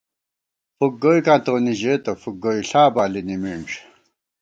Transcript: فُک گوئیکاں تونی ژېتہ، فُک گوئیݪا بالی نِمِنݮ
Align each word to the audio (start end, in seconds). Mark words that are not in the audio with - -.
فُک 0.75 0.93
گوئیکاں 1.01 1.39
تونی 1.45 1.73
ژېتہ، 1.79 2.11
فُک 2.21 2.35
گوئیݪا 2.43 2.83
بالی 2.95 3.21
نِمِنݮ 3.27 3.69